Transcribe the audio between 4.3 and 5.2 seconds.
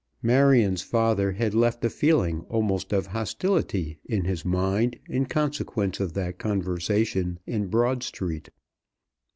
mind